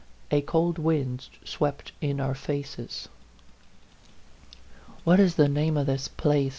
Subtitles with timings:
[0.31, 3.07] A cold wind swept in our faces."
[5.03, 6.49] What is the name of this place?"